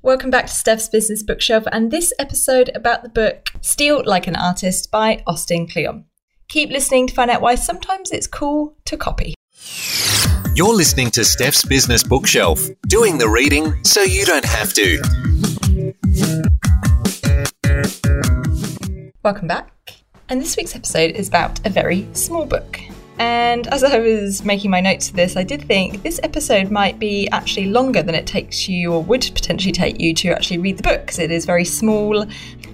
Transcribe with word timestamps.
Welcome 0.00 0.30
back 0.30 0.46
to 0.46 0.52
Steph's 0.52 0.88
Business 0.88 1.24
Bookshelf 1.24 1.64
and 1.72 1.90
this 1.90 2.12
episode 2.20 2.70
about 2.72 3.02
the 3.02 3.08
book 3.08 3.48
Steal 3.62 4.00
Like 4.06 4.28
an 4.28 4.36
Artist 4.36 4.92
by 4.92 5.24
Austin 5.26 5.66
Kleon. 5.66 6.04
Keep 6.46 6.70
listening 6.70 7.08
to 7.08 7.14
find 7.14 7.28
out 7.32 7.40
why 7.40 7.56
sometimes 7.56 8.12
it's 8.12 8.28
cool 8.28 8.76
to 8.84 8.96
copy. 8.96 9.34
You're 10.54 10.72
listening 10.72 11.10
to 11.10 11.24
Steph's 11.24 11.64
Business 11.64 12.04
Bookshelf, 12.04 12.64
doing 12.86 13.18
the 13.18 13.28
reading 13.28 13.82
so 13.82 14.02
you 14.02 14.24
don't 14.24 14.44
have 14.44 14.72
to. 14.74 15.02
Welcome 19.24 19.48
back. 19.48 19.72
And 20.28 20.40
this 20.40 20.56
week's 20.56 20.76
episode 20.76 21.16
is 21.16 21.26
about 21.26 21.66
a 21.66 21.70
very 21.70 22.06
small 22.12 22.46
book. 22.46 22.78
And 23.18 23.66
as 23.68 23.82
I 23.82 23.98
was 23.98 24.44
making 24.44 24.70
my 24.70 24.80
notes 24.80 25.10
for 25.10 25.16
this, 25.16 25.36
I 25.36 25.42
did 25.42 25.62
think 25.62 26.02
this 26.02 26.20
episode 26.22 26.70
might 26.70 26.98
be 26.98 27.28
actually 27.30 27.66
longer 27.66 28.02
than 28.02 28.14
it 28.14 28.26
takes 28.26 28.68
you 28.68 28.92
or 28.92 29.02
would 29.02 29.22
potentially 29.34 29.72
take 29.72 30.00
you 30.00 30.14
to 30.14 30.28
actually 30.28 30.58
read 30.58 30.76
the 30.76 30.84
book 30.84 31.00
because 31.00 31.18
it 31.18 31.32
is 31.32 31.44
very 31.44 31.64
small 31.64 32.22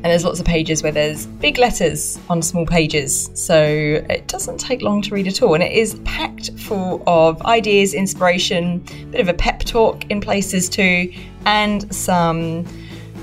and 0.04 0.10
there's 0.10 0.24
lots 0.24 0.40
of 0.40 0.44
pages 0.44 0.82
where 0.82 0.92
there's 0.92 1.24
big 1.24 1.56
letters 1.56 2.18
on 2.28 2.42
small 2.42 2.66
pages. 2.66 3.30
So 3.32 3.56
it 3.64 4.28
doesn't 4.28 4.58
take 4.58 4.82
long 4.82 5.00
to 5.02 5.14
read 5.14 5.26
at 5.26 5.42
all. 5.42 5.54
And 5.54 5.62
it 5.62 5.72
is 5.72 5.98
packed 6.04 6.50
full 6.58 7.02
of 7.06 7.40
ideas, 7.46 7.94
inspiration, 7.94 8.84
a 8.90 9.04
bit 9.06 9.20
of 9.22 9.28
a 9.28 9.34
pep 9.34 9.60
talk 9.60 10.04
in 10.10 10.20
places 10.20 10.68
too, 10.68 11.10
and 11.46 11.92
some 11.94 12.66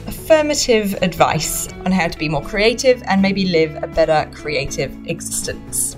affirmative 0.07 0.93
advice 1.03 1.67
on 1.85 1.91
how 1.91 2.07
to 2.07 2.17
be 2.17 2.27
more 2.27 2.41
creative 2.41 3.03
and 3.03 3.21
maybe 3.21 3.45
live 3.45 3.76
a 3.84 3.88
better 3.88 4.27
creative 4.34 4.91
existence. 5.05 5.98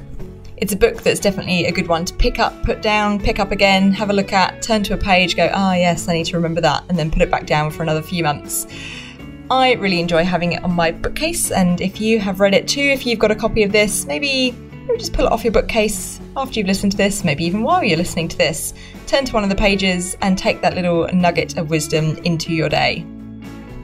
It's 0.63 0.71
a 0.71 0.77
book 0.77 1.03
that's 1.03 1.19
definitely 1.19 1.65
a 1.65 1.73
good 1.73 1.87
one 1.87 2.05
to 2.05 2.13
pick 2.13 2.39
up, 2.39 2.63
put 2.63 2.81
down, 2.81 3.19
pick 3.19 3.37
up 3.37 3.51
again, 3.51 3.91
have 3.91 4.09
a 4.09 4.13
look 4.13 4.31
at, 4.31 4.61
turn 4.61 4.81
to 4.83 4.93
a 4.93 4.97
page, 4.97 5.35
go, 5.35 5.51
ah, 5.53 5.71
oh, 5.71 5.73
yes, 5.73 6.07
I 6.07 6.13
need 6.13 6.25
to 6.27 6.37
remember 6.37 6.61
that, 6.61 6.85
and 6.87 6.97
then 6.97 7.11
put 7.11 7.21
it 7.21 7.29
back 7.29 7.45
down 7.45 7.69
for 7.69 7.83
another 7.83 8.01
few 8.01 8.23
months. 8.23 8.65
I 9.51 9.73
really 9.73 9.99
enjoy 9.99 10.23
having 10.23 10.53
it 10.53 10.63
on 10.63 10.71
my 10.71 10.91
bookcase, 10.91 11.51
and 11.51 11.81
if 11.81 11.99
you 11.99 12.17
have 12.21 12.39
read 12.39 12.53
it 12.53 12.65
too, 12.65 12.79
if 12.79 13.05
you've 13.05 13.19
got 13.19 13.29
a 13.29 13.35
copy 13.35 13.63
of 13.63 13.73
this, 13.73 14.05
maybe, 14.05 14.51
maybe 14.87 14.97
just 14.97 15.11
pull 15.11 15.25
it 15.25 15.33
off 15.33 15.43
your 15.43 15.51
bookcase 15.51 16.21
after 16.37 16.61
you've 16.61 16.67
listened 16.67 16.93
to 16.93 16.97
this, 16.97 17.25
maybe 17.25 17.43
even 17.43 17.63
while 17.63 17.83
you're 17.83 17.97
listening 17.97 18.29
to 18.29 18.37
this. 18.37 18.73
Turn 19.05 19.25
to 19.25 19.33
one 19.33 19.43
of 19.43 19.49
the 19.49 19.57
pages 19.57 20.15
and 20.21 20.37
take 20.37 20.61
that 20.61 20.75
little 20.75 21.09
nugget 21.11 21.57
of 21.57 21.71
wisdom 21.71 22.15
into 22.19 22.53
your 22.53 22.69
day. 22.69 23.05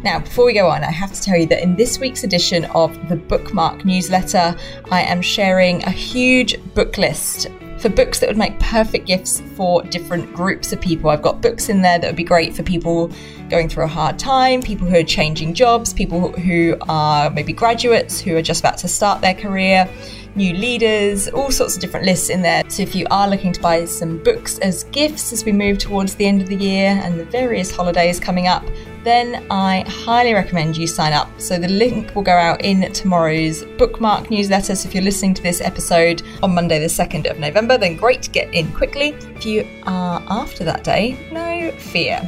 Now, 0.02 0.20
before 0.20 0.46
we 0.46 0.54
go 0.54 0.68
on, 0.68 0.82
I 0.82 0.92
have 0.92 1.12
to 1.12 1.22
tell 1.22 1.36
you 1.36 1.46
that 1.48 1.62
in 1.62 1.76
this 1.76 2.00
week's 2.00 2.24
edition 2.24 2.64
of 2.66 3.10
the 3.10 3.18
Bookmark 3.18 3.84
newsletter, 3.84 4.56
I 4.92 5.02
am 5.02 5.22
sharing 5.22 5.84
a 5.84 5.92
huge 5.92 6.58
book 6.74 6.98
list 6.98 7.48
for 7.80 7.90
books 7.90 8.20
that 8.20 8.30
would 8.30 8.38
make 8.38 8.58
perfect 8.60 9.08
gifts 9.08 9.42
for 9.56 9.84
different 9.84 10.34
groups 10.34 10.72
of 10.72 10.80
people. 10.80 11.10
I've 11.10 11.22
got 11.22 11.42
books 11.42 11.68
in 11.68 11.82
there 11.82 12.00
that 12.00 12.08
would 12.08 12.16
be 12.16 12.24
great 12.24 12.54
for 12.56 12.64
people 12.64 13.12
going 13.50 13.70
through 13.70 13.86
a 13.86 13.88
hard 13.88 14.20
time, 14.20 14.62
people 14.62 14.88
who 14.88 14.96
are 14.96 15.04
changing 15.04 15.54
jobs, 15.54 15.94
people 15.94 16.32
who 16.32 16.76
are 16.88 17.30
maybe 17.30 17.54
graduates 17.54 18.20
who 18.20 18.36
are 18.36 18.42
just 18.42 18.60
about 18.62 18.78
to 18.80 18.88
start 18.88 19.22
their 19.22 19.34
career, 19.34 19.90
new 20.36 20.54
leaders, 20.54 21.28
all 21.30 21.52
sorts 21.52 21.76
of 21.76 21.82
different 21.82 22.06
lists 22.06 22.30
in 22.30 22.42
there. 22.42 22.64
So 22.70 22.84
if 22.84 22.96
you 22.96 23.08
are 23.10 23.28
looking 23.28 23.52
to 23.52 23.62
buy 23.62 23.86
some 23.86 24.22
books 24.24 24.60
as 24.60 24.84
gifts 24.86 25.34
as 25.34 25.44
we 25.44 25.52
move 25.52 25.80
towards 25.80 26.16
the 26.16 26.26
end 26.26 26.42
of 26.42 26.48
the 26.48 26.56
year 26.56 27.00
and 27.04 27.20
the 27.20 27.26
various 27.26 27.76
holidays 27.76 28.20
coming 28.20 28.48
up, 28.48 28.64
then 29.04 29.46
I 29.50 29.86
highly 29.88 30.34
recommend 30.34 30.78
you 30.78 30.86
sign 30.86 31.14
up. 31.14 31.30
So 31.40 31.58
the 31.58 31.70
link 31.70 32.14
will 32.16 32.22
go 32.22 32.34
out 32.34 32.62
in 32.64 32.92
tomorrow's 32.92 33.64
bookmark 33.78 34.30
newsletter. 34.30 34.76
So 34.76 34.88
if 34.88 34.94
you're 34.94 35.04
listening 35.04 35.34
to 35.36 35.44
this 35.44 35.62
episode 35.62 36.22
on 36.44 36.54
Monday, 36.54 36.80
the 36.80 36.88
2nd 36.88 37.30
of 37.30 37.40
November, 37.40 37.78
then 37.78 37.96
great, 37.96 38.30
get 38.32 38.54
in 38.54 38.72
quickly. 38.74 39.10
If 39.36 39.46
you 39.46 39.68
are 39.84 40.22
after 40.30 40.64
that 40.66 40.84
day, 40.84 41.18
no 41.32 41.72
fear. 41.72 42.22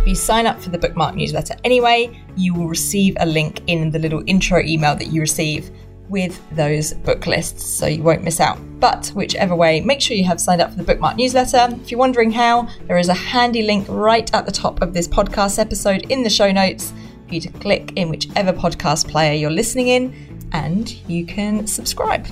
If 0.00 0.06
you 0.06 0.14
sign 0.14 0.46
up 0.46 0.60
for 0.60 0.70
the 0.70 0.78
bookmark 0.78 1.14
newsletter 1.14 1.54
anyway, 1.64 2.18
you 2.36 2.54
will 2.54 2.68
receive 2.68 3.16
a 3.20 3.26
link 3.26 3.62
in 3.66 3.90
the 3.90 3.98
little 3.98 4.22
intro 4.26 4.60
email 4.60 4.94
that 4.94 5.08
you 5.08 5.20
receive 5.20 5.70
with 6.08 6.40
those 6.52 6.94
book 6.94 7.26
lists 7.26 7.64
so 7.64 7.86
you 7.86 8.02
won't 8.02 8.22
miss 8.22 8.40
out. 8.40 8.58
But 8.80 9.08
whichever 9.08 9.54
way, 9.54 9.80
make 9.80 10.00
sure 10.00 10.16
you 10.16 10.24
have 10.24 10.40
signed 10.40 10.60
up 10.60 10.70
for 10.70 10.76
the 10.76 10.84
bookmark 10.84 11.16
newsletter. 11.16 11.68
If 11.82 11.90
you're 11.90 11.98
wondering 11.98 12.30
how, 12.30 12.68
there 12.86 12.96
is 12.96 13.08
a 13.08 13.14
handy 13.14 13.62
link 13.62 13.86
right 13.88 14.32
at 14.34 14.46
the 14.46 14.52
top 14.52 14.80
of 14.80 14.94
this 14.94 15.06
podcast 15.06 15.58
episode 15.58 16.10
in 16.10 16.22
the 16.22 16.30
show 16.30 16.50
notes 16.50 16.92
for 17.26 17.34
you 17.34 17.40
to 17.42 17.50
click 17.50 17.92
in 17.96 18.08
whichever 18.08 18.52
podcast 18.52 19.08
player 19.08 19.34
you're 19.34 19.50
listening 19.50 19.88
in 19.88 20.48
and 20.52 20.90
you 21.08 21.26
can 21.26 21.66
subscribe. 21.66 22.26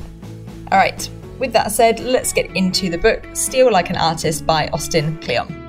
All 0.73 0.79
right, 0.79 1.09
with 1.39 1.53
that 1.53 1.71
said, 1.71 2.01
let's 2.01 2.33
get 2.33 2.57
into 2.57 2.89
the 2.89 2.99
book 2.99 3.27
Steal 3.35 3.71
Like 3.71 3.91
an 3.91 3.97
Artist 3.97 4.47
by 4.47 4.69
Austin 4.69 5.19
Kleon. 5.21 5.66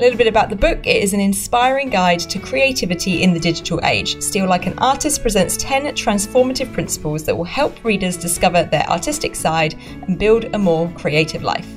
A 0.00 0.04
little 0.04 0.16
bit 0.16 0.28
about 0.28 0.48
the 0.48 0.56
book 0.56 0.86
it 0.86 1.02
is 1.02 1.12
an 1.12 1.20
inspiring 1.20 1.90
guide 1.90 2.20
to 2.20 2.38
creativity 2.38 3.22
in 3.22 3.34
the 3.34 3.38
digital 3.38 3.78
age. 3.84 4.18
Steal 4.22 4.46
Like 4.46 4.64
an 4.64 4.78
Artist 4.78 5.20
presents 5.20 5.58
10 5.58 5.94
transformative 5.94 6.72
principles 6.72 7.22
that 7.24 7.36
will 7.36 7.44
help 7.44 7.84
readers 7.84 8.16
discover 8.16 8.62
their 8.62 8.88
artistic 8.88 9.36
side 9.36 9.74
and 10.06 10.18
build 10.18 10.46
a 10.54 10.58
more 10.58 10.90
creative 10.92 11.42
life. 11.42 11.68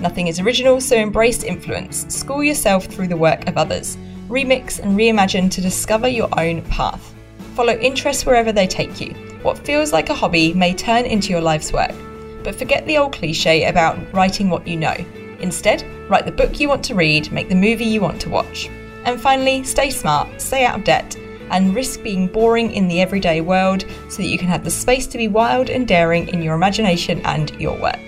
Nothing 0.00 0.26
is 0.26 0.40
original, 0.40 0.80
so 0.80 0.96
embrace 0.96 1.44
influence. 1.44 2.04
School 2.12 2.42
yourself 2.42 2.86
through 2.86 3.06
the 3.06 3.16
work 3.16 3.46
of 3.46 3.56
others. 3.56 3.96
Remix 4.26 4.80
and 4.80 4.98
reimagine 4.98 5.48
to 5.52 5.60
discover 5.60 6.08
your 6.08 6.28
own 6.36 6.62
path. 6.62 7.14
Follow 7.54 7.74
interests 7.74 8.26
wherever 8.26 8.50
they 8.50 8.66
take 8.66 9.00
you. 9.00 9.10
What 9.42 9.64
feels 9.64 9.92
like 9.92 10.10
a 10.10 10.14
hobby 10.14 10.52
may 10.52 10.74
turn 10.74 11.04
into 11.04 11.30
your 11.30 11.42
life's 11.42 11.72
work. 11.72 11.94
But 12.42 12.56
forget 12.56 12.84
the 12.88 12.98
old 12.98 13.12
cliche 13.12 13.66
about 13.66 14.12
writing 14.12 14.50
what 14.50 14.66
you 14.66 14.76
know. 14.76 14.96
Instead, 15.40 15.84
write 16.08 16.24
the 16.24 16.32
book 16.32 16.58
you 16.60 16.68
want 16.68 16.84
to 16.84 16.94
read, 16.94 17.30
make 17.32 17.48
the 17.48 17.54
movie 17.54 17.84
you 17.84 18.00
want 18.00 18.20
to 18.20 18.28
watch. 18.28 18.68
And 19.04 19.20
finally, 19.20 19.62
stay 19.64 19.90
smart, 19.90 20.40
stay 20.40 20.64
out 20.64 20.78
of 20.78 20.84
debt, 20.84 21.16
and 21.50 21.74
risk 21.74 22.02
being 22.02 22.26
boring 22.26 22.72
in 22.72 22.88
the 22.88 23.00
everyday 23.00 23.40
world 23.40 23.84
so 24.08 24.18
that 24.18 24.28
you 24.28 24.38
can 24.38 24.48
have 24.48 24.64
the 24.64 24.70
space 24.70 25.06
to 25.06 25.18
be 25.18 25.28
wild 25.28 25.70
and 25.70 25.88
daring 25.88 26.28
in 26.28 26.42
your 26.42 26.54
imagination 26.54 27.20
and 27.24 27.50
your 27.60 27.78
work. 27.78 27.98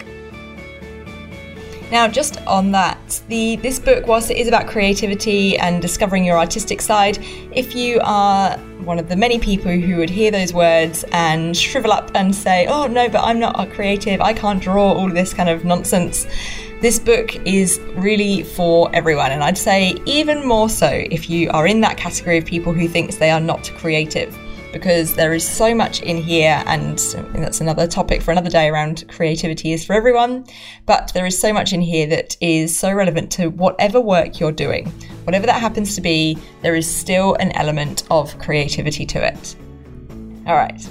Now, 1.91 2.07
just 2.07 2.41
on 2.47 2.71
that, 2.71 3.21
the 3.29 3.57
this 3.57 3.81
book, 3.81 4.07
whilst 4.07 4.31
it 4.31 4.37
is 4.37 4.47
about 4.47 4.69
creativity 4.69 5.59
and 5.59 5.83
discovering 5.83 6.25
your 6.25 6.39
artistic 6.39 6.81
side, 6.81 7.19
if 7.51 7.75
you 7.75 7.99
are 8.05 8.57
one 8.85 9.01
of 9.01 9.09
the 9.09 9.17
many 9.17 9.41
people 9.41 9.73
who 9.73 9.97
would 9.97 10.11
hear 10.11 10.31
those 10.31 10.55
words 10.55 11.05
and 11.11 11.57
shrivel 11.57 11.91
up 11.91 12.13
and 12.15 12.33
say, 12.33 12.67
"Oh 12.67 12.87
no, 12.87 13.09
but 13.09 13.25
I'm 13.25 13.41
not 13.41 13.59
a 13.59 13.67
creative. 13.67 14.21
I 14.21 14.33
can't 14.35 14.63
draw 14.63 14.93
all 14.93 15.09
this 15.09 15.35
kind 15.35 15.49
of 15.49 15.65
nonsense," 15.65 16.29
This 16.81 16.99
book 16.99 17.37
is 17.47 17.79
really 17.95 18.43
for 18.43 18.89
everyone, 18.95 19.33
and 19.33 19.45
I'd 19.45 19.59
say 19.59 19.97
even 20.07 20.47
more 20.47 20.71
so 20.71 20.89
if 20.89 21.29
you 21.29 21.51
are 21.51 21.67
in 21.67 21.83
that 21.83 21.99
category 21.99 22.39
of 22.39 22.47
people 22.47 22.73
who 22.73 22.89
thinks 22.89 23.17
they 23.17 23.31
are 23.31 23.39
not 23.39 23.71
creative 23.77 24.35
because 24.73 25.15
there 25.15 25.35
is 25.35 25.47
so 25.47 25.75
much 25.75 26.01
in 26.01 26.17
here, 26.17 26.63
and 26.67 26.99
that's 27.35 27.61
another 27.61 27.87
topic 27.87 28.23
for 28.23 28.31
another 28.31 28.49
day 28.49 28.69
around 28.69 29.05
creativity 29.09 29.73
is 29.73 29.85
for 29.85 29.93
everyone. 29.93 30.47
But 30.87 31.13
there 31.13 31.27
is 31.27 31.39
so 31.39 31.53
much 31.53 31.75
in 31.75 31.83
here 31.83 32.07
that 32.07 32.35
is 32.41 32.79
so 32.79 32.91
relevant 32.91 33.31
to 33.33 33.49
whatever 33.49 34.01
work 34.01 34.41
you're 34.41 34.51
doing. 34.51 34.87
Whatever 35.25 35.45
that 35.47 35.61
happens 35.61 35.95
to 35.97 36.01
be, 36.01 36.39
there 36.63 36.75
is 36.75 36.91
still 36.91 37.35
an 37.35 37.53
element 37.53 38.05
of 38.11 38.39
creativity 38.39 39.05
to 39.05 39.23
it. 39.23 39.55
All 40.47 40.57
right, 40.57 40.89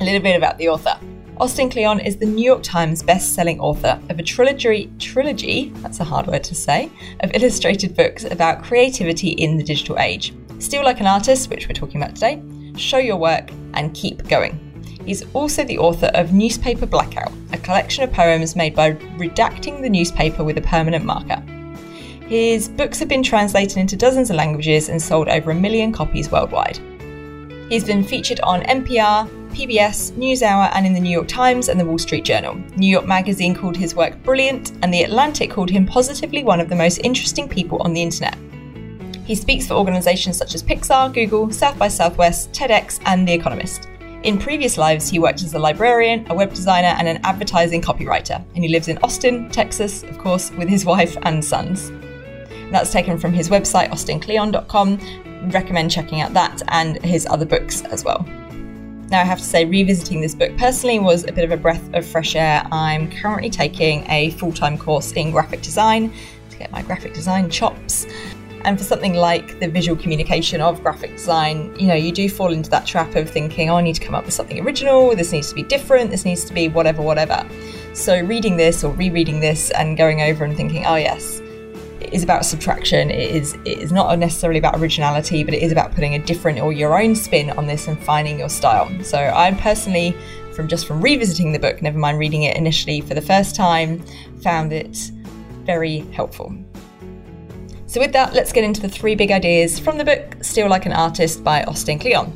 a 0.00 0.04
little 0.04 0.22
bit 0.22 0.36
about 0.36 0.56
the 0.56 0.70
author. 0.70 0.98
Austin 1.40 1.70
Kleon 1.70 2.00
is 2.00 2.18
the 2.18 2.26
New 2.26 2.44
York 2.44 2.62
Times 2.62 3.02
best-selling 3.02 3.58
author 3.60 3.98
of 4.10 4.18
a 4.18 4.22
trilogy, 4.22 4.92
trilogy, 4.98 5.70
that's 5.76 5.98
a 5.98 6.04
hard 6.04 6.26
word 6.26 6.44
to 6.44 6.54
say, 6.54 6.92
of 7.20 7.34
illustrated 7.34 7.96
books 7.96 8.24
about 8.24 8.62
creativity 8.62 9.30
in 9.30 9.56
the 9.56 9.64
digital 9.64 9.98
age. 9.98 10.34
Steal 10.58 10.84
Like 10.84 11.00
an 11.00 11.06
Artist, 11.06 11.48
which 11.48 11.66
we're 11.66 11.72
talking 11.72 12.02
about 12.02 12.14
today, 12.14 12.42
Show 12.76 12.98
Your 12.98 13.16
Work, 13.16 13.52
and 13.72 13.94
Keep 13.94 14.28
Going. 14.28 14.60
He's 15.06 15.24
also 15.32 15.64
the 15.64 15.78
author 15.78 16.10
of 16.12 16.34
Newspaper 16.34 16.84
Blackout, 16.84 17.32
a 17.54 17.56
collection 17.56 18.04
of 18.04 18.12
poems 18.12 18.54
made 18.54 18.74
by 18.74 18.92
redacting 18.92 19.80
the 19.80 19.88
newspaper 19.88 20.44
with 20.44 20.58
a 20.58 20.62
permanent 20.62 21.06
marker. 21.06 21.42
His 22.26 22.68
books 22.68 22.98
have 22.98 23.08
been 23.08 23.22
translated 23.22 23.78
into 23.78 23.96
dozens 23.96 24.28
of 24.28 24.36
languages 24.36 24.90
and 24.90 25.00
sold 25.00 25.28
over 25.28 25.52
a 25.52 25.54
million 25.54 25.90
copies 25.90 26.30
worldwide. 26.30 26.78
He's 27.70 27.84
been 27.84 28.04
featured 28.04 28.40
on 28.40 28.60
NPR, 28.64 29.39
PBS, 29.50 30.12
NewsHour, 30.12 30.70
and 30.74 30.86
in 30.86 30.94
the 30.94 31.00
New 31.00 31.10
York 31.10 31.28
Times 31.28 31.68
and 31.68 31.78
the 31.78 31.84
Wall 31.84 31.98
Street 31.98 32.24
Journal. 32.24 32.54
New 32.76 32.88
York 32.88 33.06
Magazine 33.06 33.54
called 33.54 33.76
his 33.76 33.94
work 33.94 34.22
brilliant, 34.22 34.72
and 34.82 34.92
The 34.92 35.02
Atlantic 35.02 35.50
called 35.50 35.70
him 35.70 35.86
positively 35.86 36.44
one 36.44 36.60
of 36.60 36.68
the 36.68 36.76
most 36.76 36.98
interesting 36.98 37.48
people 37.48 37.82
on 37.82 37.92
the 37.92 38.02
internet. 38.02 38.36
He 39.24 39.34
speaks 39.34 39.66
for 39.66 39.74
organisations 39.74 40.36
such 40.36 40.54
as 40.54 40.62
Pixar, 40.62 41.12
Google, 41.12 41.52
South 41.52 41.78
by 41.78 41.88
Southwest, 41.88 42.52
TEDx, 42.52 43.00
and 43.06 43.26
The 43.28 43.32
Economist. 43.32 43.88
In 44.22 44.38
previous 44.38 44.76
lives, 44.76 45.08
he 45.08 45.18
worked 45.18 45.42
as 45.42 45.54
a 45.54 45.58
librarian, 45.58 46.26
a 46.30 46.34
web 46.34 46.50
designer, 46.50 46.94
and 46.98 47.08
an 47.08 47.20
advertising 47.24 47.80
copywriter, 47.80 48.44
and 48.54 48.64
he 48.64 48.68
lives 48.68 48.88
in 48.88 48.98
Austin, 48.98 49.48
Texas, 49.50 50.02
of 50.02 50.18
course, 50.18 50.50
with 50.52 50.68
his 50.68 50.84
wife 50.94 51.16
and 51.22 51.44
sons. 51.44 51.90
That's 52.70 52.92
taken 52.92 53.18
from 53.18 53.32
his 53.32 53.48
website, 53.48 53.90
austinkleon.com. 53.90 55.50
Recommend 55.50 55.90
checking 55.90 56.20
out 56.20 56.34
that 56.34 56.62
and 56.68 57.02
his 57.02 57.26
other 57.26 57.46
books 57.46 57.82
as 57.82 58.04
well. 58.04 58.26
Now, 59.10 59.22
I 59.22 59.24
have 59.24 59.38
to 59.38 59.44
say, 59.44 59.64
revisiting 59.64 60.20
this 60.20 60.36
book 60.36 60.56
personally 60.56 61.00
was 61.00 61.24
a 61.24 61.32
bit 61.32 61.44
of 61.44 61.50
a 61.50 61.56
breath 61.56 61.82
of 61.94 62.06
fresh 62.06 62.36
air. 62.36 62.64
I'm 62.70 63.10
currently 63.10 63.50
taking 63.50 64.08
a 64.08 64.30
full 64.30 64.52
time 64.52 64.78
course 64.78 65.10
in 65.12 65.32
graphic 65.32 65.62
design 65.62 66.12
to 66.50 66.56
get 66.56 66.70
my 66.70 66.82
graphic 66.82 67.12
design 67.12 67.50
chops. 67.50 68.06
And 68.64 68.78
for 68.78 68.84
something 68.84 69.14
like 69.14 69.58
the 69.58 69.66
visual 69.66 70.00
communication 70.00 70.60
of 70.60 70.80
graphic 70.82 71.16
design, 71.16 71.74
you 71.76 71.88
know, 71.88 71.94
you 71.94 72.12
do 72.12 72.28
fall 72.28 72.52
into 72.52 72.70
that 72.70 72.86
trap 72.86 73.16
of 73.16 73.28
thinking, 73.28 73.68
oh, 73.68 73.76
I 73.76 73.80
need 73.80 73.96
to 73.96 74.04
come 74.04 74.14
up 74.14 74.26
with 74.26 74.34
something 74.34 74.60
original, 74.60 75.16
this 75.16 75.32
needs 75.32 75.48
to 75.48 75.56
be 75.56 75.64
different, 75.64 76.10
this 76.10 76.24
needs 76.24 76.44
to 76.44 76.54
be 76.54 76.68
whatever, 76.68 77.02
whatever. 77.02 77.44
So 77.94 78.20
reading 78.22 78.58
this 78.58 78.84
or 78.84 78.92
rereading 78.92 79.40
this 79.40 79.72
and 79.72 79.96
going 79.96 80.20
over 80.20 80.44
and 80.44 80.56
thinking, 80.56 80.86
oh, 80.86 80.96
yes, 80.96 81.40
is 82.12 82.22
about 82.22 82.44
subtraction. 82.44 83.10
It 83.10 83.34
is 83.34 83.54
it 83.64 83.78
is 83.78 83.92
not 83.92 84.18
necessarily 84.18 84.58
about 84.58 84.78
originality, 84.78 85.44
but 85.44 85.54
it 85.54 85.62
is 85.62 85.72
about 85.72 85.94
putting 85.94 86.14
a 86.14 86.18
different 86.18 86.60
or 86.60 86.72
your 86.72 87.00
own 87.00 87.14
spin 87.14 87.50
on 87.50 87.66
this 87.66 87.88
and 87.88 87.98
finding 88.02 88.38
your 88.38 88.48
style. 88.48 88.90
So 89.02 89.18
I'm 89.18 89.56
personally 89.56 90.16
from 90.52 90.68
just 90.68 90.86
from 90.86 91.00
revisiting 91.00 91.52
the 91.52 91.58
book, 91.58 91.80
never 91.82 91.98
mind 91.98 92.18
reading 92.18 92.42
it 92.42 92.56
initially 92.56 93.00
for 93.00 93.14
the 93.14 93.22
first 93.22 93.54
time, 93.54 94.04
found 94.42 94.72
it 94.72 95.10
very 95.64 96.00
helpful. 96.12 96.54
So, 97.86 98.00
with 98.00 98.12
that, 98.12 98.34
let's 98.34 98.52
get 98.52 98.62
into 98.62 98.80
the 98.80 98.88
three 98.88 99.14
big 99.14 99.32
ideas 99.32 99.78
from 99.78 99.98
the 99.98 100.04
book 100.04 100.36
Steal 100.42 100.68
Like 100.68 100.86
an 100.86 100.92
Artist 100.92 101.42
by 101.42 101.64
Austin 101.64 101.98
Kleon. 101.98 102.32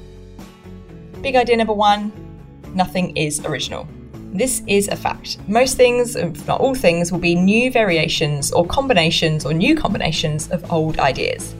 Big 1.21 1.37
idea 1.37 1.57
number 1.57 1.73
one 1.73 2.13
nothing 2.75 3.17
is 3.17 3.45
original. 3.45 3.87
This 4.35 4.63
is 4.67 4.89
a 4.89 4.97
fact. 4.97 5.39
Most 5.47 5.77
things, 5.77 6.17
if 6.17 6.45
not 6.49 6.61
all 6.61 6.75
things, 6.75 7.13
will 7.13 7.21
be 7.21 7.37
new 7.37 7.71
variations 7.71 8.51
or 8.51 8.67
combinations 8.67 9.47
or 9.47 9.55
new 9.55 9.77
combinations 9.77 10.51
of 10.51 10.73
old 10.73 10.99
ideas. 10.99 11.55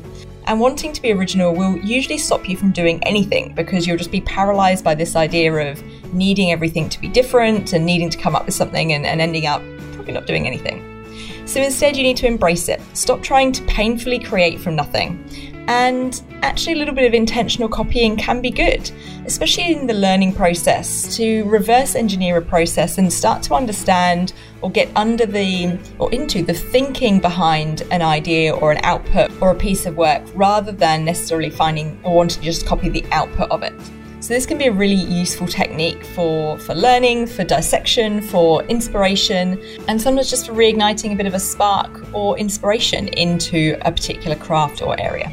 And 0.49 0.59
wanting 0.59 0.93
to 0.93 1.01
be 1.01 1.13
original 1.13 1.55
will 1.55 1.77
usually 1.79 2.19
stop 2.19 2.49
you 2.49 2.57
from 2.57 2.73
doing 2.73 3.01
anything 3.05 3.55
because 3.55 3.87
you'll 3.87 3.97
just 3.97 4.11
be 4.11 4.23
paralyzed 4.23 4.83
by 4.83 4.97
this 4.97 5.15
idea 5.15 5.53
of 5.71 5.81
needing 6.13 6.51
everything 6.51 6.89
to 6.89 7.01
be 7.01 7.07
different 7.07 7.75
and 7.75 7.87
needing 7.87 8.11
to 8.11 8.19
come 8.19 8.35
up 8.35 8.45
with 8.45 8.57
something 8.57 8.93
and, 8.93 9.07
and 9.07 9.21
ending 9.21 9.47
up 9.47 9.63
probably 9.93 10.13
not 10.13 10.27
doing 10.27 10.45
anything. 10.45 10.94
So 11.47 11.61
instead, 11.61 11.97
you 11.97 12.03
need 12.03 12.17
to 12.19 12.27
embrace 12.27 12.69
it. 12.69 12.81
Stop 12.95 13.23
trying 13.23 13.53
to 13.53 13.63
painfully 13.65 14.19
create 14.19 14.61
from 14.61 14.75
nothing. 14.75 15.23
And 15.67 16.21
actually, 16.43 16.75
a 16.75 16.77
little 16.77 16.95
bit 16.95 17.07
of 17.07 17.15
intentional 17.15 17.69
copying 17.69 18.17
can 18.17 18.43
be 18.43 18.51
good, 18.51 18.91
especially 19.25 19.73
in 19.73 19.87
the 19.87 19.95
learning 19.95 20.35
process, 20.35 21.17
to 21.17 21.45
reverse 21.45 21.95
engineer 21.95 22.37
a 22.37 22.43
process 22.43 22.99
and 22.99 23.11
start 23.11 23.43
to 23.45 23.55
understand 23.55 24.35
or 24.61 24.71
get 24.71 24.91
under 24.95 25.25
the 25.25 25.79
or 25.99 26.13
into 26.13 26.43
the 26.43 26.53
thinking 26.53 27.19
behind 27.19 27.83
an 27.91 28.03
idea 28.03 28.55
or 28.55 28.73
an 28.73 28.81
output 28.83 29.31
or 29.41 29.53
a 29.53 29.55
piece 29.55 29.87
of 29.87 29.97
work 29.97 30.23
rather 30.35 30.73
than 30.73 31.05
necessarily 31.05 31.51
finding 31.51 31.99
or 32.03 32.15
wanting 32.15 32.41
to 32.41 32.45
just 32.45 32.67
copy 32.67 32.91
the 32.91 33.05
output 33.11 33.51
of 33.51 33.63
it. 33.63 33.73
So 34.25 34.33
this 34.33 34.47
can 34.47 34.57
be 34.57 34.69
a 34.69 34.73
really 34.73 34.95
useful 34.95 35.47
technique 35.47 36.03
for, 36.03 36.59
for 36.61 36.75
learning, 36.75 37.27
for 37.27 37.45
dissection, 37.45 38.23
for 38.23 38.65
inspiration, 38.65 39.63
and 39.87 40.01
sometimes 40.01 40.31
just 40.31 40.47
for 40.47 40.55
reigniting 40.55 41.13
a 41.13 41.15
bit 41.15 41.27
of 41.27 41.35
a 41.35 41.39
spark 41.39 42.03
or 42.15 42.39
inspiration 42.39 43.09
into 43.09 43.77
a 43.83 43.93
particular 43.93 44.35
craft 44.35 44.81
or 44.81 44.99
area. 44.99 45.31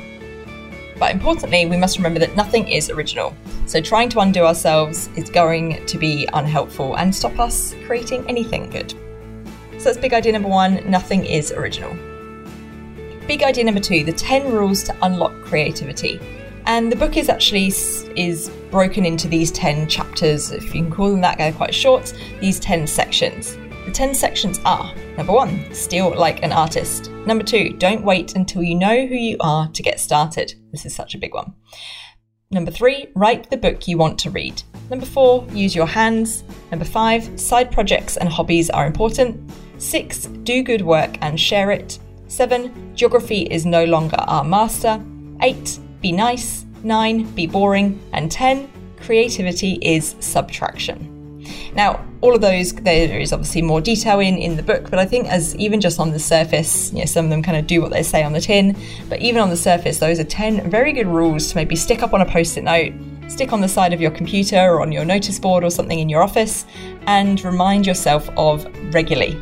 But 0.99 1.13
importantly, 1.13 1.65
we 1.67 1.77
must 1.77 1.95
remember 1.95 2.19
that 2.19 2.35
nothing 2.35 2.67
is 2.67 2.89
original. 2.89 3.33
So 3.65 3.79
trying 3.79 4.09
to 4.09 4.19
undo 4.19 4.43
ourselves 4.43 5.07
is 5.15 5.29
going 5.29 5.85
to 5.85 5.97
be 5.97 6.27
unhelpful 6.33 6.97
and 6.97 7.15
stop 7.15 7.39
us 7.39 7.73
creating 7.85 8.25
anything 8.27 8.69
good. 8.69 8.91
So 9.77 9.85
that's 9.85 9.97
big 9.97 10.13
idea 10.13 10.33
number 10.33 10.49
one 10.49 10.83
nothing 10.91 11.25
is 11.25 11.53
original. 11.53 11.95
Big 13.25 13.41
idea 13.41 13.63
number 13.63 13.79
two 13.79 14.03
the 14.03 14.11
10 14.11 14.51
rules 14.51 14.83
to 14.83 14.97
unlock 15.01 15.31
creativity. 15.43 16.19
And 16.65 16.91
the 16.91 16.95
book 16.95 17.17
is 17.17 17.29
actually 17.29 17.67
is 17.67 18.49
broken 18.69 19.05
into 19.05 19.27
these 19.27 19.51
10 19.51 19.87
chapters, 19.87 20.51
if 20.51 20.63
you 20.75 20.83
can 20.83 20.91
call 20.91 21.11
them 21.11 21.21
that, 21.21 21.37
they're 21.37 21.51
quite 21.51 21.73
short, 21.73 22.13
these 22.39 22.59
10 22.59 22.87
sections. 22.87 23.57
The 23.85 23.91
10 23.91 24.13
sections 24.13 24.59
are 24.63 24.93
number 25.17 25.33
one, 25.33 25.73
steal 25.73 26.15
like 26.15 26.43
an 26.43 26.51
artist. 26.51 27.09
Number 27.25 27.43
two, 27.43 27.73
don't 27.73 28.03
wait 28.03 28.35
until 28.35 28.63
you 28.63 28.75
know 28.75 29.05
who 29.07 29.15
you 29.15 29.37
are 29.39 29.67
to 29.69 29.83
get 29.83 29.99
started. 29.99 30.53
This 30.71 30.85
is 30.85 30.95
such 30.95 31.15
a 31.15 31.17
big 31.17 31.33
one. 31.33 31.53
Number 32.51 32.71
three, 32.71 33.07
write 33.15 33.49
the 33.49 33.57
book 33.57 33.87
you 33.87 33.97
want 33.97 34.19
to 34.19 34.29
read. 34.29 34.61
Number 34.89 35.05
four, 35.05 35.47
use 35.51 35.75
your 35.75 35.87
hands. 35.87 36.43
Number 36.69 36.85
five, 36.85 37.39
side 37.39 37.71
projects 37.71 38.17
and 38.17 38.27
hobbies 38.27 38.69
are 38.69 38.85
important. 38.85 39.51
Six, 39.77 40.25
do 40.43 40.61
good 40.61 40.81
work 40.81 41.17
and 41.21 41.39
share 41.39 41.71
it. 41.71 41.97
Seven, 42.27 42.93
geography 42.95 43.43
is 43.43 43.65
no 43.65 43.85
longer 43.85 44.17
our 44.19 44.43
master. 44.43 45.01
Eight, 45.41 45.79
be 46.01 46.11
nice, 46.11 46.65
9, 46.83 47.31
be 47.31 47.47
boring, 47.47 48.01
and 48.13 48.31
10, 48.31 48.69
creativity 49.01 49.77
is 49.81 50.15
subtraction. 50.19 51.07
Now, 51.73 52.05
all 52.21 52.35
of 52.35 52.41
those, 52.41 52.73
there 52.73 53.19
is 53.19 53.33
obviously 53.33 53.61
more 53.61 53.81
detail 53.81 54.19
in 54.19 54.37
in 54.37 54.55
the 54.55 54.63
book, 54.63 54.89
but 54.89 54.99
I 54.99 55.05
think 55.05 55.27
as 55.27 55.55
even 55.55 55.81
just 55.81 55.99
on 55.99 56.11
the 56.11 56.19
surface, 56.19 56.91
you 56.93 56.99
know, 56.99 57.05
some 57.05 57.25
of 57.25 57.31
them 57.31 57.41
kind 57.41 57.57
of 57.57 57.67
do 57.67 57.81
what 57.81 57.91
they 57.91 58.03
say 58.03 58.23
on 58.23 58.33
the 58.33 58.41
tin, 58.41 58.75
but 59.09 59.19
even 59.21 59.41
on 59.41 59.49
the 59.49 59.57
surface, 59.57 59.99
those 59.99 60.19
are 60.19 60.23
10 60.23 60.69
very 60.69 60.93
good 60.93 61.07
rules 61.07 61.49
to 61.49 61.55
maybe 61.55 61.75
stick 61.75 62.03
up 62.03 62.13
on 62.13 62.21
a 62.21 62.25
post 62.25 62.57
it 62.57 62.63
note, 62.63 62.93
stick 63.27 63.53
on 63.53 63.61
the 63.61 63.67
side 63.67 63.93
of 63.93 64.01
your 64.01 64.11
computer 64.11 64.57
or 64.57 64.81
on 64.81 64.91
your 64.91 65.05
notice 65.05 65.39
board 65.39 65.63
or 65.63 65.71
something 65.71 65.99
in 65.99 66.09
your 66.09 66.21
office, 66.21 66.65
and 67.07 67.43
remind 67.43 67.87
yourself 67.87 68.29
of 68.37 68.65
regularly. 68.93 69.35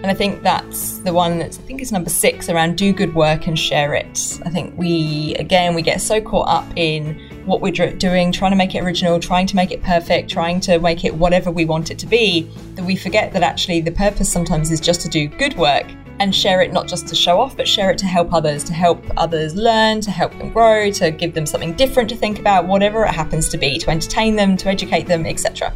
And 0.00 0.06
I 0.06 0.14
think 0.14 0.42
that's 0.42 0.98
the 0.98 1.12
one 1.12 1.40
that's, 1.40 1.58
I 1.58 1.62
think 1.62 1.82
is 1.82 1.90
number 1.90 2.08
six 2.08 2.48
around 2.48 2.78
do 2.78 2.92
good 2.92 3.14
work 3.16 3.48
and 3.48 3.58
share 3.58 3.94
it. 3.94 4.40
I 4.44 4.50
think 4.50 4.78
we, 4.78 5.34
again, 5.40 5.74
we 5.74 5.82
get 5.82 6.00
so 6.00 6.20
caught 6.20 6.48
up 6.48 6.66
in 6.76 7.18
what 7.46 7.60
we're 7.60 7.72
doing, 7.72 8.30
trying 8.30 8.52
to 8.52 8.56
make 8.56 8.76
it 8.76 8.84
original, 8.84 9.18
trying 9.18 9.46
to 9.48 9.56
make 9.56 9.72
it 9.72 9.82
perfect, 9.82 10.30
trying 10.30 10.60
to 10.60 10.78
make 10.78 11.04
it 11.04 11.12
whatever 11.12 11.50
we 11.50 11.64
want 11.64 11.90
it 11.90 11.98
to 11.98 12.06
be, 12.06 12.48
that 12.74 12.84
we 12.84 12.94
forget 12.94 13.32
that 13.32 13.42
actually 13.42 13.80
the 13.80 13.90
purpose 13.90 14.30
sometimes 14.30 14.70
is 14.70 14.80
just 14.80 15.00
to 15.00 15.08
do 15.08 15.26
good 15.26 15.56
work 15.56 15.86
and 16.20 16.34
share 16.34 16.60
it 16.60 16.72
not 16.72 16.86
just 16.86 17.08
to 17.08 17.14
show 17.14 17.40
off, 17.40 17.56
but 17.56 17.66
share 17.66 17.90
it 17.90 17.98
to 17.98 18.06
help 18.06 18.32
others, 18.32 18.62
to 18.64 18.72
help 18.72 19.04
others 19.16 19.54
learn, 19.54 20.00
to 20.00 20.10
help 20.10 20.36
them 20.38 20.52
grow, 20.52 20.90
to 20.90 21.10
give 21.10 21.34
them 21.34 21.46
something 21.46 21.72
different 21.74 22.08
to 22.08 22.16
think 22.16 22.38
about, 22.38 22.66
whatever 22.66 23.04
it 23.04 23.12
happens 23.12 23.48
to 23.48 23.58
be, 23.58 23.78
to 23.78 23.90
entertain 23.90 24.36
them, 24.36 24.56
to 24.56 24.68
educate 24.68 25.06
them, 25.06 25.26
etc. 25.26 25.72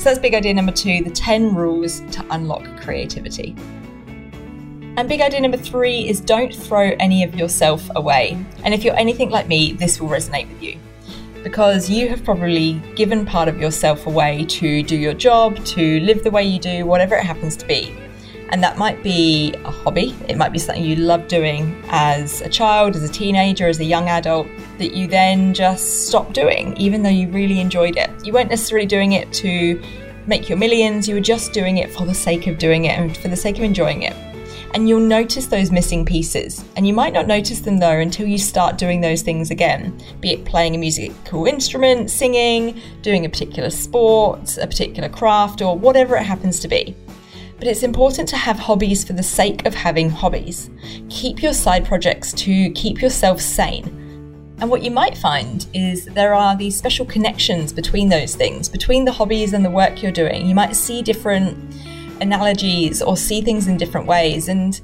So 0.00 0.04
that's 0.04 0.18
big 0.18 0.32
idea 0.32 0.54
number 0.54 0.72
two 0.72 1.04
the 1.04 1.10
10 1.10 1.54
rules 1.54 2.00
to 2.12 2.24
unlock 2.30 2.64
creativity. 2.80 3.54
And 4.96 5.06
big 5.06 5.20
idea 5.20 5.42
number 5.42 5.58
three 5.58 6.08
is 6.08 6.22
don't 6.22 6.54
throw 6.54 6.92
any 6.98 7.22
of 7.22 7.34
yourself 7.34 7.86
away. 7.96 8.42
And 8.64 8.72
if 8.72 8.82
you're 8.82 8.96
anything 8.96 9.28
like 9.28 9.46
me, 9.46 9.72
this 9.74 10.00
will 10.00 10.08
resonate 10.08 10.48
with 10.48 10.62
you. 10.62 10.78
Because 11.42 11.90
you 11.90 12.08
have 12.08 12.24
probably 12.24 12.80
given 12.96 13.26
part 13.26 13.46
of 13.46 13.60
yourself 13.60 14.06
away 14.06 14.46
to 14.46 14.82
do 14.82 14.96
your 14.96 15.12
job, 15.12 15.62
to 15.66 16.00
live 16.00 16.24
the 16.24 16.30
way 16.30 16.44
you 16.44 16.58
do, 16.58 16.86
whatever 16.86 17.14
it 17.14 17.24
happens 17.24 17.54
to 17.58 17.66
be. 17.66 17.94
And 18.50 18.62
that 18.64 18.76
might 18.78 19.02
be 19.02 19.54
a 19.64 19.70
hobby, 19.70 20.14
it 20.28 20.36
might 20.36 20.52
be 20.52 20.58
something 20.58 20.84
you 20.84 20.96
love 20.96 21.28
doing 21.28 21.80
as 21.88 22.40
a 22.40 22.48
child, 22.48 22.96
as 22.96 23.04
a 23.04 23.08
teenager, 23.08 23.68
as 23.68 23.78
a 23.78 23.84
young 23.84 24.08
adult, 24.08 24.48
that 24.78 24.92
you 24.92 25.06
then 25.06 25.54
just 25.54 26.08
stop 26.08 26.32
doing, 26.32 26.76
even 26.76 27.02
though 27.02 27.10
you 27.10 27.28
really 27.28 27.60
enjoyed 27.60 27.96
it. 27.96 28.10
You 28.24 28.32
weren't 28.32 28.50
necessarily 28.50 28.86
doing 28.86 29.12
it 29.12 29.32
to 29.34 29.80
make 30.26 30.48
your 30.48 30.58
millions, 30.58 31.08
you 31.08 31.14
were 31.14 31.20
just 31.20 31.52
doing 31.52 31.78
it 31.78 31.92
for 31.92 32.04
the 32.04 32.14
sake 32.14 32.46
of 32.48 32.58
doing 32.58 32.86
it 32.86 32.98
and 32.98 33.16
for 33.16 33.28
the 33.28 33.36
sake 33.36 33.56
of 33.56 33.62
enjoying 33.62 34.02
it. 34.02 34.14
And 34.72 34.88
you'll 34.88 35.00
notice 35.00 35.46
those 35.46 35.72
missing 35.72 36.04
pieces. 36.04 36.64
And 36.76 36.86
you 36.86 36.92
might 36.92 37.12
not 37.12 37.26
notice 37.26 37.60
them 37.60 37.78
though 37.78 37.98
until 37.98 38.26
you 38.26 38.38
start 38.38 38.78
doing 38.78 39.00
those 39.00 39.22
things 39.22 39.50
again 39.50 40.00
be 40.20 40.32
it 40.32 40.44
playing 40.44 40.74
a 40.74 40.78
musical 40.78 41.46
instrument, 41.46 42.10
singing, 42.10 42.80
doing 43.02 43.24
a 43.24 43.28
particular 43.28 43.70
sport, 43.70 44.58
a 44.58 44.66
particular 44.66 45.08
craft, 45.08 45.62
or 45.62 45.76
whatever 45.76 46.16
it 46.16 46.22
happens 46.22 46.60
to 46.60 46.68
be. 46.68 46.94
But 47.60 47.68
it's 47.68 47.82
important 47.82 48.26
to 48.30 48.38
have 48.38 48.58
hobbies 48.58 49.04
for 49.04 49.12
the 49.12 49.22
sake 49.22 49.66
of 49.66 49.74
having 49.74 50.08
hobbies. 50.08 50.70
Keep 51.10 51.42
your 51.42 51.52
side 51.52 51.84
projects 51.84 52.32
to 52.32 52.70
keep 52.70 53.02
yourself 53.02 53.38
sane. 53.38 53.84
And 54.60 54.70
what 54.70 54.82
you 54.82 54.90
might 54.90 55.18
find 55.18 55.66
is 55.74 56.06
there 56.06 56.32
are 56.32 56.56
these 56.56 56.74
special 56.74 57.04
connections 57.04 57.74
between 57.74 58.08
those 58.08 58.34
things, 58.34 58.66
between 58.66 59.04
the 59.04 59.12
hobbies 59.12 59.52
and 59.52 59.62
the 59.62 59.70
work 59.70 60.02
you're 60.02 60.10
doing. 60.10 60.46
You 60.46 60.54
might 60.54 60.74
see 60.74 61.02
different 61.02 61.74
analogies 62.22 63.02
or 63.02 63.14
see 63.14 63.42
things 63.42 63.66
in 63.66 63.76
different 63.76 64.06
ways. 64.06 64.48
And 64.48 64.80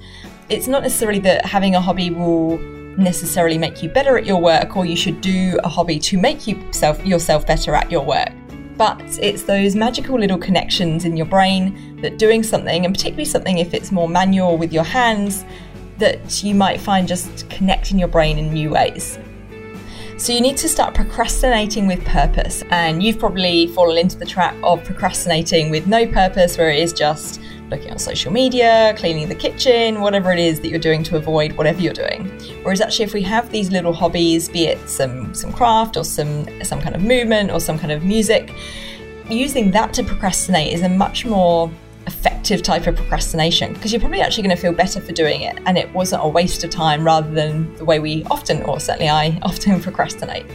it's 0.51 0.69
not 0.69 0.83
necessarily 0.83 1.21
that 1.21 1.47
having 1.47 1.77
a 1.77 1.81
hobby 1.81 2.11
will 2.11 2.59
necessarily 2.99 3.57
make 3.57 3.83
you 3.83 3.89
better 3.89 4.19
at 4.19 4.27
your 4.27 4.41
work 4.43 4.77
or 4.77 4.85
you 4.85 4.97
should 4.97 5.23
do 5.23 5.59
a 5.65 5.69
hobby 5.69 5.99
to 6.01 6.19
make 6.19 6.47
yourself 6.47 7.03
yourself 7.07 7.47
better 7.47 7.75
at 7.75 7.91
your 7.91 8.05
work 8.05 8.33
but 8.77 9.03
it's 9.21 9.43
those 9.43 9.75
magical 9.75 10.19
little 10.19 10.39
connections 10.39 11.05
in 11.05 11.17
your 11.17 11.27
brain 11.27 11.86
that 12.03 12.19
doing 12.19 12.43
something, 12.43 12.85
and 12.85 12.95
particularly 12.95 13.25
something 13.25 13.59
if 13.59 13.75
it's 13.75 13.91
more 13.91 14.09
manual 14.09 14.57
with 14.57 14.73
your 14.73 14.85
hands, 14.85 15.45
that 15.99 16.43
you 16.45 16.55
might 16.55 16.81
find 16.81 17.09
just 17.09 17.49
connecting 17.49 17.99
your 17.99 18.09
brain 18.09 18.39
in 18.39 18.53
new 18.53 18.71
ways. 18.71 19.19
So 20.19 20.33
you 20.33 20.41
need 20.41 20.57
to 20.59 20.69
start 20.69 20.95
procrastinating 20.95 21.87
with 21.87 22.05
purpose, 22.05 22.63
and 22.71 23.03
you've 23.03 23.19
probably 23.19 23.67
fallen 23.69 23.99
into 23.99 24.17
the 24.17 24.25
trap 24.25 24.57
of 24.63 24.83
procrastinating 24.85 25.71
with 25.71 25.87
no 25.87 26.07
purpose, 26.07 26.57
where 26.57 26.71
it 26.71 26.79
is 26.79 26.93
just 26.93 27.41
looking 27.71 27.91
on 27.91 27.99
social 27.99 28.33
media, 28.33 28.95
cleaning 28.97 29.29
the 29.29 29.35
kitchen, 29.35 30.01
whatever 30.01 30.33
it 30.33 30.39
is 30.39 30.61
that 30.61 30.69
you're 30.69 30.79
doing 30.79 31.03
to 31.03 31.17
avoid 31.17 31.53
whatever 31.53 31.81
you're 31.81 31.93
doing. 31.93 32.29
Whereas 32.63 32.81
actually 32.81 33.07
if 33.07 33.13
we 33.15 33.23
have 33.23 33.51
these 33.51 33.71
little 33.71 33.93
hobbies, 33.93 34.49
be 34.49 34.67
it 34.67 34.89
some 34.89 35.35
some 35.35 35.53
craft 35.53 35.97
or 35.97 36.05
some 36.05 36.47
some 36.63 36.81
kind 36.81 36.95
of 36.95 37.03
movement 37.03 37.51
or 37.51 37.59
some 37.59 37.79
kind 37.79 37.93
of 37.93 38.05
music, 38.05 38.55
using 39.29 39.71
that 39.73 39.93
to 39.95 40.05
procrastinate 40.05 40.73
is 40.73 40.83
a 40.83 40.89
much 40.89 41.27
more 41.27 41.71
effective 42.07 42.63
type 42.63 42.87
of 42.87 42.97
procrastination 42.97 43.73
because 43.73 43.93
you're 43.93 44.01
probably 44.01 44.21
actually 44.21 44.43
going 44.43 44.55
to 44.55 44.61
feel 44.61 44.73
better 44.73 45.01
for 45.01 45.13
doing 45.13 45.43
it 45.43 45.59
and 45.67 45.77
it 45.77 45.93
wasn't 45.93 46.23
a 46.25 46.29
waste 46.29 46.65
of 46.65 46.71
time 46.71 47.05
rather 47.05 47.31
than 47.31 47.75
the 47.77 47.85
way 47.85 47.99
we 47.99 48.25
often, 48.25 48.63
or 48.63 48.81
certainly 48.81 49.09
I, 49.09 49.39
often 49.43 49.81
procrastinate. 49.81 50.47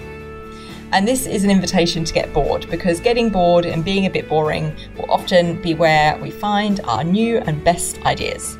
And 0.93 1.07
this 1.07 1.25
is 1.25 1.45
an 1.45 1.49
invitation 1.49 2.03
to 2.03 2.13
get 2.13 2.33
bored 2.33 2.69
because 2.69 2.99
getting 2.99 3.29
bored 3.29 3.65
and 3.65 3.83
being 3.83 4.05
a 4.05 4.09
bit 4.09 4.27
boring 4.27 4.75
will 4.97 5.09
often 5.09 5.61
be 5.61 5.73
where 5.73 6.17
we 6.17 6.31
find 6.31 6.81
our 6.81 7.03
new 7.03 7.37
and 7.37 7.63
best 7.63 8.01
ideas. 8.05 8.57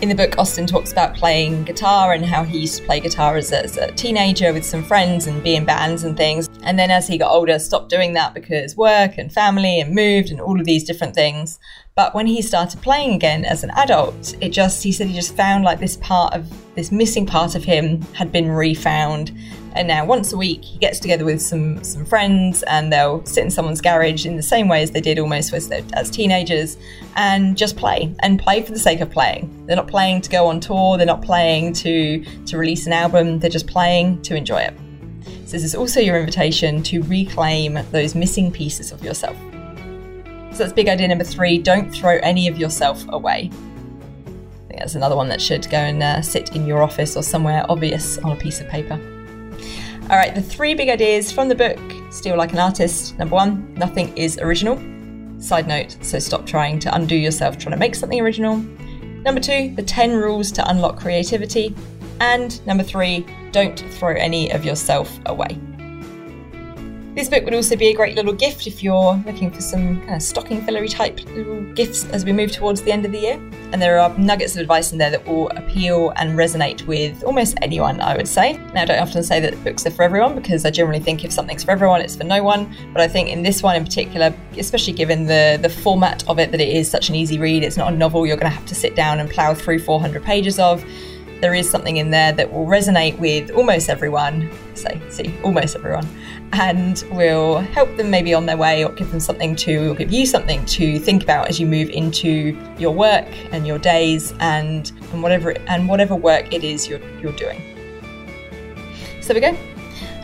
In 0.00 0.08
the 0.08 0.14
book, 0.14 0.38
Austin 0.38 0.66
talks 0.66 0.92
about 0.92 1.14
playing 1.14 1.64
guitar 1.64 2.14
and 2.14 2.24
how 2.24 2.42
he 2.42 2.60
used 2.60 2.78
to 2.78 2.84
play 2.84 3.00
guitar 3.00 3.36
as 3.36 3.52
a, 3.52 3.64
as 3.64 3.76
a, 3.76 3.92
teenager 3.92 4.50
with 4.50 4.64
some 4.64 4.82
friends 4.82 5.26
and 5.26 5.42
be 5.42 5.54
in 5.54 5.66
bands 5.66 6.04
and 6.04 6.16
things. 6.16 6.48
And 6.62 6.78
then 6.78 6.90
as 6.90 7.06
he 7.06 7.18
got 7.18 7.30
older, 7.30 7.58
stopped 7.58 7.90
doing 7.90 8.14
that 8.14 8.32
because 8.32 8.74
work 8.78 9.18
and 9.18 9.30
family 9.30 9.78
and 9.78 9.94
moved 9.94 10.30
and 10.30 10.40
all 10.40 10.58
of 10.58 10.64
these 10.64 10.84
different 10.84 11.14
things. 11.14 11.58
But 11.96 12.14
when 12.14 12.26
he 12.26 12.40
started 12.40 12.80
playing 12.80 13.12
again 13.12 13.44
as 13.44 13.62
an 13.62 13.72
adult, 13.72 14.34
it 14.40 14.52
just, 14.52 14.82
he 14.82 14.90
said 14.90 15.08
he 15.08 15.14
just 15.14 15.36
found 15.36 15.64
like 15.64 15.80
this 15.80 15.98
part 15.98 16.32
of, 16.32 16.50
this 16.76 16.90
missing 16.90 17.26
part 17.26 17.54
of 17.54 17.62
him 17.62 18.00
had 18.14 18.32
been 18.32 18.50
refound 18.50 19.32
and 19.74 19.86
now 19.86 20.04
once 20.04 20.32
a 20.32 20.36
week 20.36 20.64
he 20.64 20.78
gets 20.78 20.98
together 20.98 21.24
with 21.24 21.40
some 21.40 21.82
some 21.84 22.04
friends 22.04 22.62
and 22.64 22.92
they'll 22.92 23.24
sit 23.24 23.44
in 23.44 23.50
someone's 23.50 23.80
garage 23.80 24.26
in 24.26 24.36
the 24.36 24.42
same 24.42 24.68
way 24.68 24.82
as 24.82 24.90
they 24.90 25.00
did 25.00 25.18
almost 25.18 25.52
as, 25.52 25.70
as 25.70 26.10
teenagers 26.10 26.76
and 27.16 27.56
just 27.56 27.76
play 27.76 28.12
and 28.20 28.38
play 28.38 28.62
for 28.62 28.72
the 28.72 28.78
sake 28.78 29.00
of 29.00 29.10
playing. 29.10 29.66
They're 29.66 29.76
not 29.76 29.88
playing 29.88 30.22
to 30.22 30.30
go 30.30 30.46
on 30.46 30.60
tour, 30.60 30.96
they're 30.96 31.06
not 31.06 31.22
playing 31.22 31.72
to 31.74 32.24
to 32.46 32.58
release 32.58 32.86
an 32.86 32.92
album, 32.92 33.38
they're 33.38 33.50
just 33.50 33.66
playing 33.66 34.22
to 34.22 34.34
enjoy 34.34 34.60
it. 34.60 34.74
So 35.44 35.52
this 35.52 35.64
is 35.64 35.74
also 35.74 36.00
your 36.00 36.18
invitation 36.18 36.82
to 36.84 37.02
reclaim 37.02 37.78
those 37.90 38.14
missing 38.14 38.52
pieces 38.52 38.92
of 38.92 39.04
yourself. 39.04 39.36
So 40.52 40.58
that's 40.58 40.72
big 40.72 40.88
idea 40.88 41.08
number 41.08 41.24
3, 41.24 41.58
don't 41.58 41.90
throw 41.90 42.18
any 42.22 42.48
of 42.48 42.58
yourself 42.58 43.04
away. 43.08 43.50
I 43.50 44.68
think 44.68 44.80
that's 44.80 44.94
another 44.94 45.16
one 45.16 45.28
that 45.28 45.40
should 45.40 45.68
go 45.70 45.78
and 45.78 46.02
uh, 46.02 46.22
sit 46.22 46.54
in 46.54 46.66
your 46.66 46.82
office 46.82 47.16
or 47.16 47.22
somewhere 47.22 47.64
obvious 47.68 48.18
on 48.18 48.32
a 48.32 48.36
piece 48.36 48.60
of 48.60 48.68
paper. 48.68 49.19
All 50.10 50.16
right, 50.16 50.34
the 50.34 50.42
three 50.42 50.74
big 50.74 50.88
ideas 50.88 51.30
from 51.30 51.48
the 51.48 51.54
book 51.54 51.78
Steal 52.10 52.36
Like 52.36 52.52
an 52.52 52.58
Artist. 52.58 53.16
Number 53.16 53.36
one, 53.36 53.72
nothing 53.74 54.12
is 54.18 54.38
original. 54.38 54.76
Side 55.40 55.68
note, 55.68 55.96
so 56.02 56.18
stop 56.18 56.44
trying 56.44 56.80
to 56.80 56.92
undo 56.92 57.14
yourself 57.14 57.58
trying 57.58 57.74
to 57.74 57.78
make 57.78 57.94
something 57.94 58.20
original. 58.20 58.56
Number 58.56 59.40
two, 59.40 59.72
the 59.76 59.84
10 59.84 60.16
rules 60.16 60.50
to 60.50 60.68
unlock 60.68 60.98
creativity. 60.98 61.76
And 62.18 62.66
number 62.66 62.82
three, 62.82 63.24
don't 63.52 63.78
throw 63.78 64.16
any 64.16 64.50
of 64.50 64.64
yourself 64.64 65.16
away. 65.26 65.56
This 67.12 67.28
book 67.28 67.44
would 67.44 67.54
also 67.54 67.74
be 67.74 67.88
a 67.88 67.94
great 67.94 68.14
little 68.14 68.32
gift 68.32 68.68
if 68.68 68.84
you're 68.84 69.14
looking 69.26 69.50
for 69.50 69.60
some 69.60 70.00
kind 70.02 70.14
of 70.14 70.22
stocking 70.22 70.64
fillery 70.64 70.88
type 70.88 71.18
little 71.30 71.60
gifts 71.74 72.04
as 72.10 72.24
we 72.24 72.32
move 72.32 72.52
towards 72.52 72.82
the 72.82 72.92
end 72.92 73.04
of 73.04 73.10
the 73.10 73.18
year. 73.18 73.34
And 73.72 73.82
there 73.82 73.98
are 73.98 74.16
nuggets 74.16 74.54
of 74.54 74.60
advice 74.60 74.92
in 74.92 74.98
there 74.98 75.10
that 75.10 75.26
will 75.26 75.48
appeal 75.50 76.10
and 76.10 76.38
resonate 76.38 76.86
with 76.86 77.24
almost 77.24 77.58
anyone, 77.62 78.00
I 78.00 78.16
would 78.16 78.28
say. 78.28 78.58
Now, 78.74 78.82
I 78.82 78.84
don't 78.84 79.00
often 79.00 79.24
say 79.24 79.40
that 79.40 79.64
books 79.64 79.84
are 79.86 79.90
for 79.90 80.04
everyone 80.04 80.36
because 80.36 80.64
I 80.64 80.70
generally 80.70 81.00
think 81.00 81.24
if 81.24 81.32
something's 81.32 81.64
for 81.64 81.72
everyone, 81.72 82.00
it's 82.00 82.14
for 82.14 82.22
no 82.22 82.44
one. 82.44 82.72
But 82.92 83.02
I 83.02 83.08
think 83.08 83.28
in 83.28 83.42
this 83.42 83.60
one 83.60 83.74
in 83.74 83.82
particular, 83.82 84.32
especially 84.56 84.92
given 84.92 85.26
the, 85.26 85.58
the 85.60 85.68
format 85.68 86.26
of 86.28 86.38
it, 86.38 86.52
that 86.52 86.60
it 86.60 86.68
is 86.68 86.88
such 86.88 87.08
an 87.08 87.16
easy 87.16 87.40
read, 87.40 87.64
it's 87.64 87.76
not 87.76 87.92
a 87.92 87.96
novel 87.96 88.24
you're 88.24 88.36
going 88.36 88.50
to 88.50 88.56
have 88.56 88.66
to 88.66 88.74
sit 88.76 88.94
down 88.94 89.18
and 89.18 89.28
plough 89.28 89.54
through 89.54 89.80
400 89.80 90.22
pages 90.22 90.60
of 90.60 90.84
there 91.40 91.54
is 91.54 91.70
something 91.70 91.96
in 91.96 92.10
there 92.10 92.32
that 92.32 92.52
will 92.52 92.66
resonate 92.66 93.18
with 93.18 93.50
almost 93.50 93.88
everyone. 93.88 94.50
Say, 94.74 95.00
see, 95.10 95.34
almost 95.42 95.76
everyone, 95.76 96.06
and 96.52 97.04
will 97.12 97.58
help 97.58 97.94
them 97.96 98.10
maybe 98.10 98.32
on 98.34 98.46
their 98.46 98.56
way, 98.56 98.84
or 98.84 98.92
give 98.92 99.10
them 99.10 99.20
something 99.20 99.56
to, 99.56 99.92
or 99.92 99.94
give 99.94 100.12
you 100.12 100.26
something 100.26 100.64
to 100.66 100.98
think 100.98 101.22
about 101.22 101.48
as 101.48 101.60
you 101.60 101.66
move 101.66 101.90
into 101.90 102.56
your 102.78 102.92
work 102.92 103.28
and 103.52 103.66
your 103.66 103.78
days 103.78 104.32
and 104.40 104.92
and 105.12 105.22
whatever 105.22 105.50
and 105.68 105.88
whatever 105.88 106.14
work 106.14 106.52
it 106.52 106.64
is 106.64 106.88
you're 106.88 107.00
you're 107.20 107.32
doing. 107.32 107.60
So 109.20 109.34
there 109.34 109.52
we 109.52 109.56
go. 109.56 109.70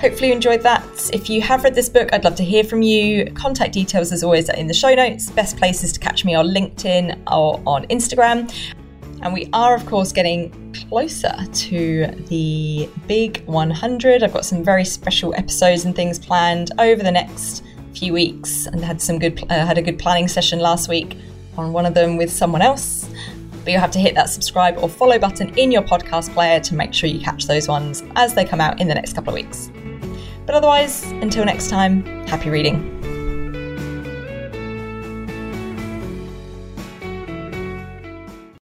Hopefully, 0.00 0.28
you 0.28 0.34
enjoyed 0.34 0.60
that. 0.60 1.10
If 1.14 1.30
you 1.30 1.40
have 1.40 1.64
read 1.64 1.74
this 1.74 1.88
book, 1.88 2.10
I'd 2.12 2.24
love 2.24 2.34
to 2.36 2.44
hear 2.44 2.64
from 2.64 2.82
you. 2.82 3.30
Contact 3.32 3.72
details, 3.72 4.12
as 4.12 4.22
always, 4.22 4.50
are 4.50 4.56
in 4.56 4.66
the 4.66 4.74
show 4.74 4.94
notes. 4.94 5.30
Best 5.30 5.56
places 5.56 5.90
to 5.94 6.00
catch 6.00 6.22
me 6.22 6.34
are 6.34 6.44
LinkedIn 6.44 7.18
or 7.32 7.62
on 7.66 7.86
Instagram. 7.86 8.52
And 9.22 9.32
we 9.32 9.48
are, 9.52 9.74
of 9.74 9.86
course, 9.86 10.12
getting 10.12 10.74
closer 10.88 11.34
to 11.52 12.06
the 12.28 12.88
big 13.06 13.44
100. 13.46 14.22
I've 14.22 14.32
got 14.32 14.44
some 14.44 14.62
very 14.62 14.84
special 14.84 15.34
episodes 15.34 15.84
and 15.84 15.94
things 15.94 16.18
planned 16.18 16.70
over 16.78 17.02
the 17.02 17.10
next 17.10 17.62
few 17.94 18.12
weeks, 18.12 18.66
and 18.66 18.84
had 18.84 19.00
some 19.00 19.18
good 19.18 19.42
uh, 19.50 19.64
had 19.64 19.78
a 19.78 19.82
good 19.82 19.98
planning 19.98 20.28
session 20.28 20.58
last 20.58 20.88
week 20.88 21.16
on 21.56 21.72
one 21.72 21.86
of 21.86 21.94
them 21.94 22.16
with 22.16 22.30
someone 22.30 22.62
else. 22.62 23.08
But 23.64 23.72
you'll 23.72 23.80
have 23.80 23.90
to 23.92 23.98
hit 23.98 24.14
that 24.14 24.28
subscribe 24.28 24.78
or 24.78 24.88
follow 24.88 25.18
button 25.18 25.56
in 25.58 25.72
your 25.72 25.82
podcast 25.82 26.32
player 26.34 26.60
to 26.60 26.74
make 26.74 26.94
sure 26.94 27.08
you 27.08 27.20
catch 27.20 27.46
those 27.46 27.66
ones 27.66 28.04
as 28.14 28.34
they 28.34 28.44
come 28.44 28.60
out 28.60 28.80
in 28.80 28.86
the 28.86 28.94
next 28.94 29.14
couple 29.14 29.30
of 29.30 29.34
weeks. 29.34 29.70
But 30.44 30.54
otherwise, 30.54 31.02
until 31.04 31.44
next 31.44 31.68
time, 31.68 32.04
happy 32.28 32.50
reading. 32.50 32.95